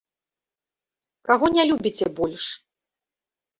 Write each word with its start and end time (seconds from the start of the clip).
Каго 1.29 1.45
не 1.59 1.63
любіце 1.73 2.05
больш? 2.23 2.43